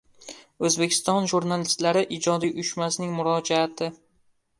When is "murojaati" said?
3.19-3.91